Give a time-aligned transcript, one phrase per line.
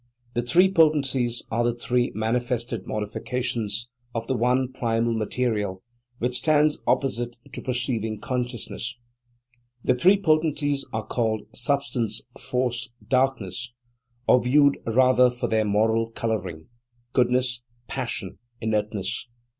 [0.33, 5.83] The Three Potencies are the three manifested modifications of the one primal material,
[6.17, 8.97] which stands opposite to perceiving consciousness.
[9.83, 13.73] These Three Potencies are called Substance, Force, Darkness;
[14.27, 16.65] or viewed rather for their moral colouring,
[17.13, 19.27] Goodness, Passion, Inertness.